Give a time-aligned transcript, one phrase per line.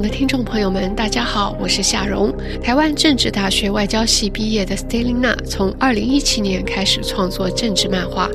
[0.00, 2.32] 的听众朋友们，大家好，我是夏蓉。
[2.62, 8.28] 台湾政治大学外交系毕业的 Stelina，从二零一七年开始创作政治漫画。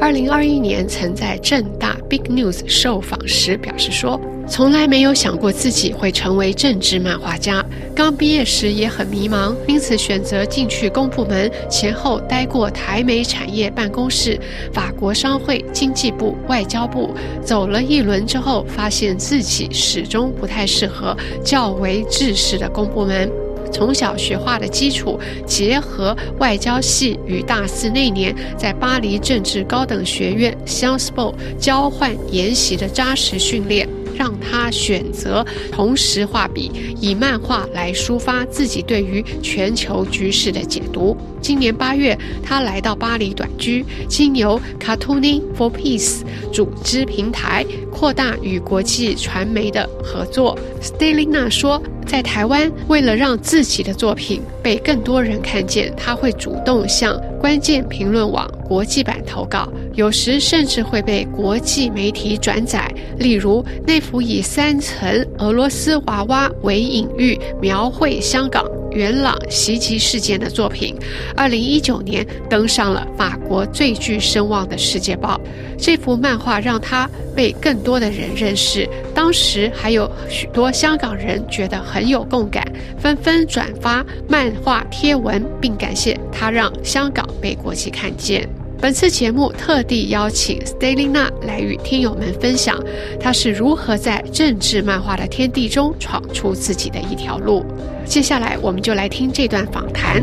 [0.00, 4.20] 二零二一年曾在正大 Big News 受访时表示说。
[4.48, 7.64] 从来没有想过自己会成为政治漫画家。
[7.94, 14.40] 刚毕业时也很迷茫，因此选择进去公部门，前后待过台美产业办公室、
[14.72, 17.14] 法国商会、经济部、外交部，
[17.44, 23.30] 走了一轮之后，发现自己始终不太适合较为制式的公部门。
[23.70, 33.86] 从小学画的基础，结合外交系与大四那年在巴黎政治高等学院 Sciences Po 交换研习的扎实训练。
[34.18, 41.16] 让他选择同时画笔，以漫画来抒发自己对于全球局势的解读。
[41.40, 46.22] 今年八月，他来到巴黎短居，经由 Cartooning for Peace
[46.52, 50.58] 组织平台，扩大与国际传媒的合作。
[50.82, 51.80] Stelina 说。
[52.08, 62.88] 在台湾，为了让自己的作品被更多人看见，他会主动向关键评论网国际版投稿，有时甚至会被国际媒体转载。
[63.18, 68.64] 例如，那幅以三层俄罗斯娃娃为隐喻，描绘香港。
[68.92, 70.94] 元朗袭击事件的作品，
[71.36, 75.38] 二零一九年登上了法国最具声望的《世界报》。
[75.76, 82.64] 这幅漫画让他被更多的人认识，当时还有许多香港人觉得很有共感，
[82.98, 88.48] 纷纷转发漫画贴文，并感谢他让香港被国际看见。
[88.80, 92.78] 本次节目特地邀请 Stelina 来与听友们分享，
[93.18, 97.66] 她是如何在政治漫画的天地中闯出自己的一条路。
[98.04, 100.22] 接下来，我们就来听这段访谈。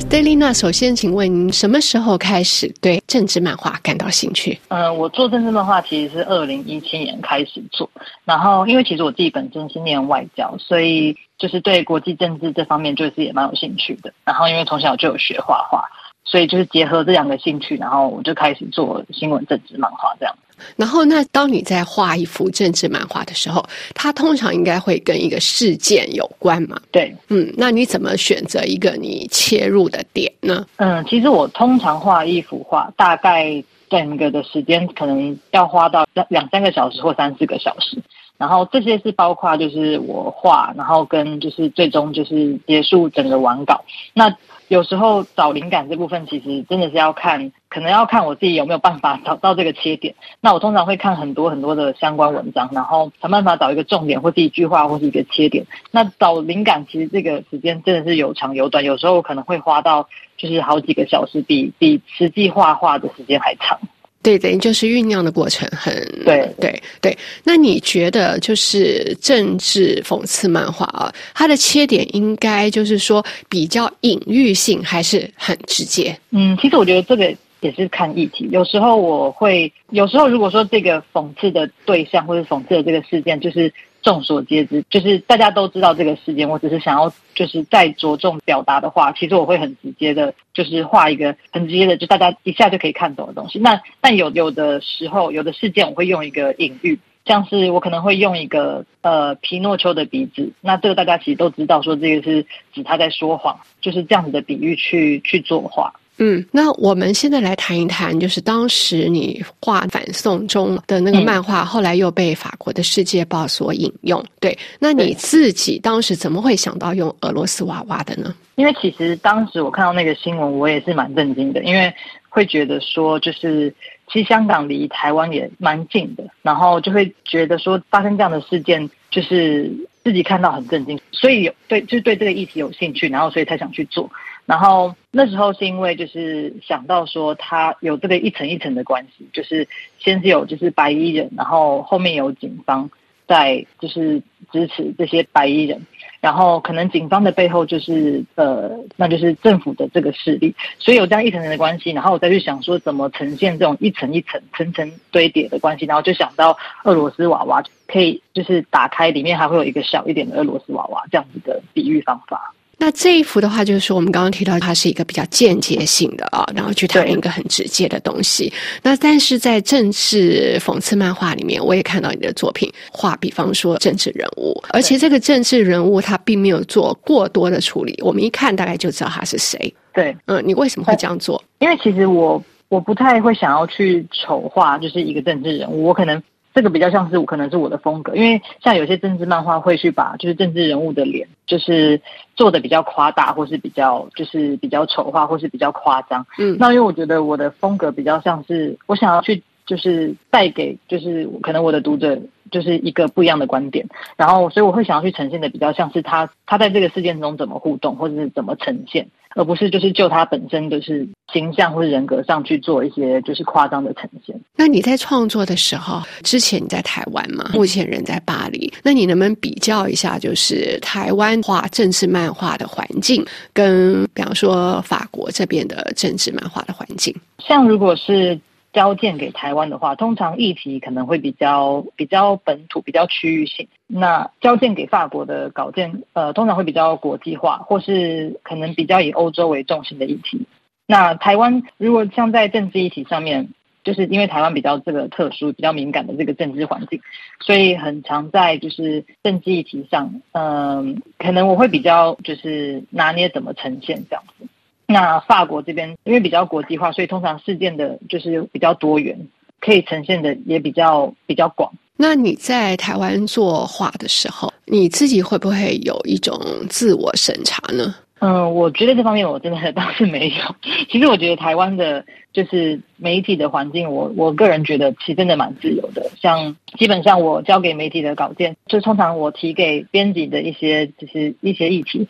[0.00, 4.58] Stelina，首先，请问您什么时候开始对政治漫画感到兴趣？
[4.68, 7.88] 嗯，我做政治漫画其实是二零一七年开始做，
[8.24, 14.12] 然后因为其实我自己本身是念外交，所以就是对国际政治这方面就是也蛮有兴趣的。
[14.24, 15.84] 然后因为从小就有学画画，
[16.24, 20.34] 所以就是结合这两个兴趣，然后我就开始做新闻政治漫画这样。
[20.74, 26.76] 然后，那当你在画一幅政治漫画的时候，它通常应该会跟一个事件有关嘛？
[26.90, 30.66] 对，嗯，那你怎么选择一个你切入的点呢？
[30.78, 37.96] 嗯，其实我通常画一幅画，大概整个的时间可能要花到两三个小时或三四个小时。
[38.38, 43.84] 然后这些是包括就是我画，然后跟就是最终就是结束整个完稿。
[44.14, 44.34] 那
[44.68, 50.14] 有时候找灵感这部分，其实真的是要看，可能要看我自己有没有办法找到这个切点。
[50.40, 55.66] 那我通常会看很多很多的相关文章，然后想办法找一个重点，或是一句话，或是一个切点。
[55.90, 60.06] 那找灵感其实这个时间真的是有长有短，有时候可能会花到
[60.36, 63.80] 就是好几个小时，比比实际画画的时间还长。
[64.22, 67.16] 对，等于就是酝酿的过程很对对对。
[67.44, 76.18] 那你觉得就是政治讽刺漫画啊，它的切点应该就是说比较隐喻性，还是很直接？
[76.30, 78.48] 嗯，其实我觉得这个也是看议题。
[78.50, 83.72] 有时候我会，有时候如果说这个讽刺的对象或者讽刺的这个事件，就是。
[84.08, 86.48] 众所皆知，就是大家都知道这个事件。
[86.48, 93.58] 我只是想要，就是再着重表达的话，其实我会很直接的，就是画一个很直接的，就大家一下就可以看懂的东西。
[93.58, 100.50] 那但有有的时候，有的事件我会用一个隐喻，像是我可能会用一个呃皮诺丘的鼻子。
[100.62, 105.92] 那这个大家其实都知道，说这个是指他在说谎，就是这样子的比喻去去作画。
[106.18, 114.22] 嗯，那我们现在来谈一谈，就是当时你画反送中的那个漫画，后来又被法国的《世界报》所引用。
[114.40, 118.34] 对，那你自己当时怎么会想到用俄罗斯娃娃的呢？
[118.56, 121.94] 因为其实当时我看到那个新闻，我也是蛮震惊的，因为
[122.28, 123.72] 会觉得说，就是
[124.12, 129.70] 其实香港离台湾也蛮近的，然后就会觉得说，发生这样的事件，就是
[130.02, 134.10] 自己看到很震惊，所以有对，就是对这个议题有兴趣，然后所以才想去做。
[134.48, 139.68] 然后那时候是因为就是想到说他有这个一层一层的关系，就是
[139.98, 142.90] 先是有就是白衣人，然后后面有警方
[143.26, 145.86] 在就是支持这些白衣人，
[146.22, 162.54] 然后可能警方的背后就是呃那就是政府的这个势力，所以有这样一层层的关系，然后我再去想说怎么呈现这种一层一层层层堆叠的关系，然后就想到俄罗斯娃娃可以就是打开里面还会有一个小一点的俄罗斯娃娃这样子的比喻方法。
[162.80, 168.52] 那这一幅的话，就是说我们刚刚提到，它是一个比较间接性的啊，然后去谈一个很直接的东西。
[168.82, 179.74] 那但是在政治讽刺漫画里面，我也看到你的作品画，比方说政治人物，而且这个政治人物他并没有做过多的处理，我们一看大概就知道他是谁。
[179.92, 181.42] 对，嗯，你为什么会这样做？
[181.58, 186.22] 因为其实我我不太会想要去丑化，就是一个政治人物，我可能。
[186.54, 192.00] 这个比较像是可能是我的风格，因为像有些政治漫画会去把就是政治人物的脸就是
[192.34, 196.26] 做的比较夸大，或是比较就是比较丑化，或是比较夸张。
[196.38, 202.18] 嗯，那因为我觉得我的风格比较像是我想要去就是带给就是可能我的读者。
[202.50, 203.86] 就是一个不一样的观点，
[204.16, 214.40] 然后所以我会想要去呈现的比较像是他他在这个事件中怎么互动，或者是怎么呈现，而不是就是就他本身就是形象或者人格上去做一些就是夸张的呈现。
[214.58, 223.24] 那你在创作的时候，之前你在台湾嘛，目前人在巴黎，那你能不能比较一下，就是台湾画政治漫画的环境，
[223.54, 227.14] 跟比方说法国这边的政治漫画的环境？
[227.38, 228.38] 像如果是。
[228.70, 233.66] 交件给台湾的话，通常议题可能会比较比较本土、比较区域性。
[233.86, 240.46] 那交件给法国的稿件，呃，通常会比较国际化，或是可能比较以欧洲为重心的议题。
[240.86, 243.48] 那台湾如果像在政治议题上面，
[243.88, 247.00] 就是因为台湾比较这个特殊、比较敏感的这个政治环境，
[247.40, 254.46] 所以很常在就是政治议题上，嗯，可能我会比较就是拿捏怎么呈现这样子。
[254.84, 259.26] 那法国这边因为比较国际化，所以通常事件的就是比较多元，
[259.58, 261.72] 可以呈现的也比较比较广。
[261.96, 266.38] 那你在台湾作画的时候，你自己会不会有一种
[266.68, 267.94] 自我审查呢？
[268.20, 270.56] 嗯，我觉得这方面我真的 倒是没有。
[270.90, 276.10] 其实我觉得台湾的，就是媒体的环境，我我个人觉得其实真的蛮自由的。
[276.20, 282.08] 像基本上我交给媒体的稿件，就通常我提给编辑的一些就是一些议题。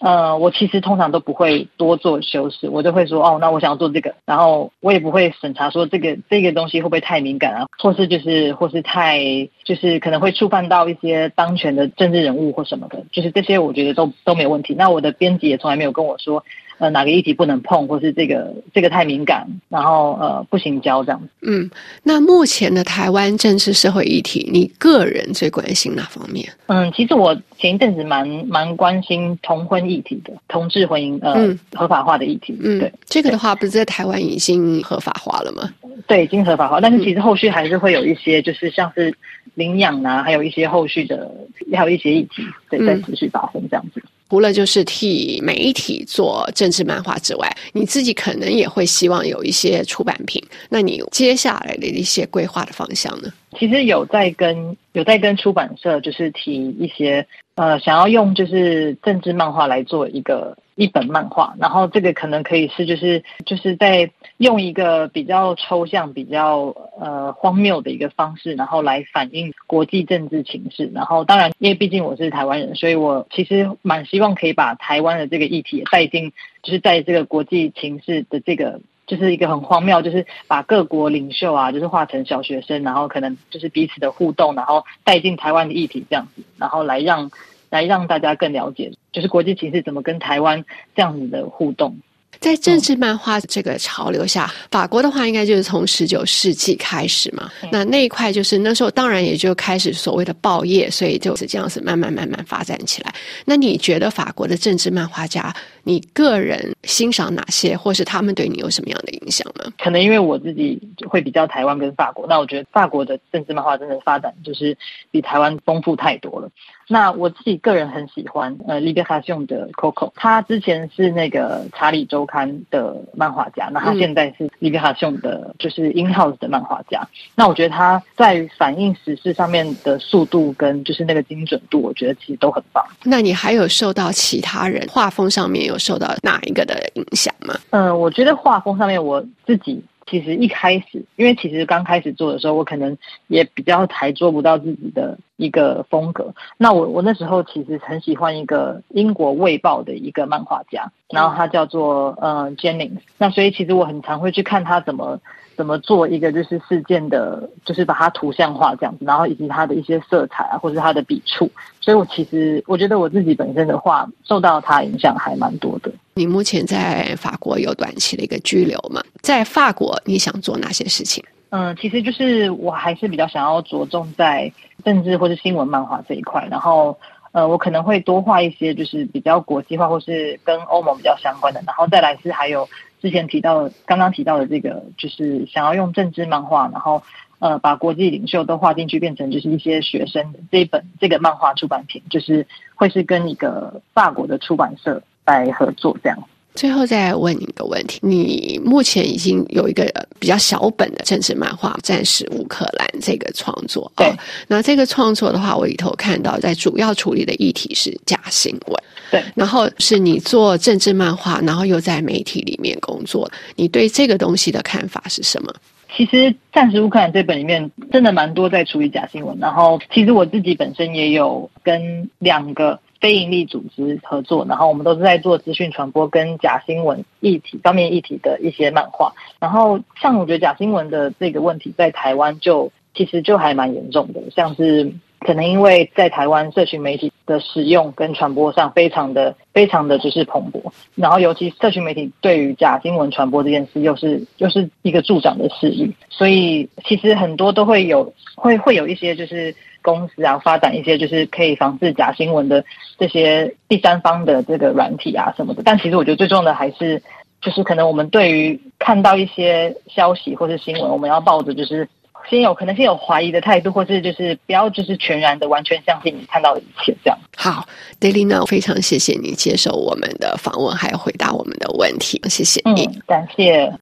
[0.00, 9.20] 呃，我其实通常都不会多做修饰，我就会说哦，那我想要做这个，然后我也不会审查说这个这个东西会不会太敏感啊，或是就是或是太
[9.64, 14.74] 就是可能会触犯到一些当权的政治人物或什么的，就是这些我觉得都都没有问题。
[14.74, 16.44] 那我的编辑也从来没有跟我说。
[16.78, 21.28] 呃，哪个议题不能碰，或是这个这个太敏感，然后呃不行交这样子。
[21.42, 21.70] 嗯，
[22.02, 26.46] 那目前的台湾政治社会议题，你个人最关心哪方面？
[26.66, 32.58] 嗯，其实我前一阵子蛮蛮关心同婚议题的，同志婚姻呃合法化的议题。
[32.60, 35.72] 嗯，对，这个的话不是在台湾已经合法化了吗？
[36.06, 39.12] 对，已经合法化，但是其实后续还是会有一些，就是像是
[39.54, 41.30] 领养啊，还有一些后续的，
[41.72, 44.02] 还有一些议题对在持续发生这样子。
[44.28, 50.42] 除了就是替媒体做政治漫画之外，你自己可能也会希望有一些出版品。
[50.68, 53.32] 那你接下来的一些规划的方向呢？
[53.58, 57.26] 其实有在跟有在跟出版社就是提一些
[57.56, 60.56] 呃，想要用就是政治漫画来做一个。
[60.78, 66.66] 一本漫画，然后这个可能可以是就是就是在用一个比较抽象、比较
[67.00, 70.90] 呃荒谬的一个方式，然后来反映国际政治情势。
[70.94, 76.30] 然后当然，因为毕竟我是台湾人，所以我其实蛮希望可以把台湾的这个议题带进，
[76.62, 87.30] 就是在这个国际情势的这个，就是一个很荒谬，就是把各国领袖啊，就是化成小学生，然后可能就是彼此的互动，然后带进台湾的议题这样子，然后来让。
[87.68, 90.64] 来让大家更了解，就是国际形势怎么跟台湾
[90.94, 91.98] 这样子的互动。
[92.40, 97.50] 在政治漫画这个潮流下，法国的话应该就是从十九世纪开始嘛。
[97.70, 103.14] 那那一块就是那时候，当然也就开始所谓的报业，所以就是这样子慢慢慢慢发展起来。
[103.44, 105.54] 那你觉得法国的政治漫画家，
[105.84, 109.72] 你个人欣赏哪些，或是他们对你有什么样的影响呢？
[109.78, 114.76] 可能因为我自己会比较台湾跟法国，那我觉得法国的政治漫画真的发展就是
[115.10, 116.48] 比台湾丰富太多了。
[116.88, 124.76] 那我自己个人很喜欢呃 l i b e r a t i o n 的 Coco，他之前是那个查理周刊的漫画家，那他现在是 l i b
[124.76, 127.06] e r a t i o n 的，就是 In House 的漫画家。
[127.34, 132.84] 那我觉得他在反映时事上面的速度跟就是那个精准度，我觉得其实都很棒。
[133.04, 137.54] 那你还有受到其他人画风上面有受到哪一个的影响吗？
[137.70, 139.82] 嗯，我觉得画风上面我自己。
[140.08, 146.34] 其实一开始，因为其实刚开始做的时候，我可能也比较还做不到自己的一个风格。
[146.56, 152.98] 那我我那时候其实很喜欢一个英国《卫报》的一个漫画家，然后他叫做呃 Jennings。
[153.18, 155.20] 那所以其实我很常会去看他怎么。
[155.56, 161.50] 怎么做一个就是事件的，就是把它图像化这样子，然后以及它的一些色彩啊，或者它的笔触，
[161.80, 165.90] 所以我其实我觉得我自己本身的话，受到他影响还蛮多的。
[166.12, 169.02] 你目前在法国有短期的一个居留嘛？
[169.22, 171.24] 在法国你想做哪些事情？
[171.48, 174.52] 嗯，其实就是我还是比较想要着重在
[174.86, 176.96] 政治或是新闻漫画这一块，然后
[177.32, 182.68] 呃，我可能会多画一些就是比较国际化或是跟欧盟比较相关的，然后再来是还有。
[182.98, 187.02] 之前提到刚刚提到的这个，就是想要用政治漫画，然后
[187.38, 196.18] 呃把国际领袖都画进去，变成就是一些学生这一本这个漫画出版品，就是会是跟一个法国的出版社来合作这样。
[196.56, 199.84] 最后再问你一个问题：你目前已经有一个
[200.18, 204.10] 比较小本的政治漫画《战时乌克兰》这个创作，对。
[204.48, 209.22] 那这个创作的话，我里头看到在主要处理的议题是假新闻，对。
[209.34, 215.52] 然后是你做政治漫画，然后又在媒体里面工作，你对这个东西的看法是什么？
[215.96, 216.16] 其实
[216.52, 229.12] 《暂时乌克兰》这本里面真的蛮多在处理假新闻，然后其实我自己本身也有跟两个非营利组织合作，然后我们都是在做资讯传播跟假新闻议题方面议题的一些漫画。
[229.38, 234.92] 然后像我觉得假新闻的这个问题在台湾就其实就还蛮严重的，像是。
[235.20, 240.62] 可能因为在台湾社群媒体的使用跟传播上非常的非常的就是蓬勃，
[240.94, 249.52] 然后尤其社群媒体对于假新闻传播这件事又是又是一个助长的势力，所以其实很多都会有会会有一些就是
[249.86, 252.64] 公司啊发展一些就是可以防治假新闻的
[252.98, 257.00] 这些第三方的这个软体啊什么的，但其实我觉得最重要的还是
[257.40, 261.88] 就是可能我们对于看到一些消息或是新闻，我们要抱着就是。
[262.28, 267.16] 先有可能先有怀疑的态度，或是就是不要就是全然的完全相信你看到的一切这样。
[267.36, 267.64] 好
[268.00, 273.72] ，Daily Now，非常谢谢你接受我们的访问，还有回答我们的问题，谢谢你，感谢。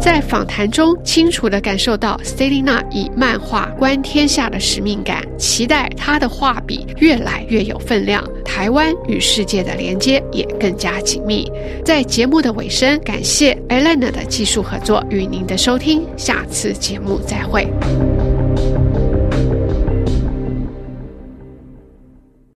[0.00, 11.50] 在访谈中，清楚地感受到 Stelina 以漫画观天下的使命感，期待她的画笔越来越有分量，台湾与世界的连接也更加紧密。
[11.84, 17.68] 在节目的尾声，感谢 Elena 的技术合作与您的收听，下次节目再会。